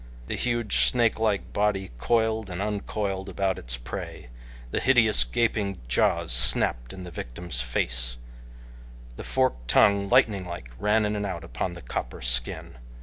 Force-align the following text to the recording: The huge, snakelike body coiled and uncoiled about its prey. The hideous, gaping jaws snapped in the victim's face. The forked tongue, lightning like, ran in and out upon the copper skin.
The 0.25 0.35
huge, 0.35 0.77
snakelike 0.91 1.53
body 1.53 1.91
coiled 1.99 2.49
and 2.49 2.59
uncoiled 2.59 3.29
about 3.29 3.59
its 3.59 3.77
prey. 3.77 4.29
The 4.71 4.79
hideous, 4.79 5.23
gaping 5.23 5.79
jaws 5.87 6.31
snapped 6.31 6.91
in 6.91 7.03
the 7.03 7.11
victim's 7.11 7.61
face. 7.61 8.17
The 9.15 9.23
forked 9.23 9.67
tongue, 9.67 10.09
lightning 10.09 10.43
like, 10.45 10.71
ran 10.79 11.05
in 11.05 11.15
and 11.15 11.27
out 11.27 11.43
upon 11.43 11.73
the 11.73 11.83
copper 11.83 12.23
skin. 12.23 12.79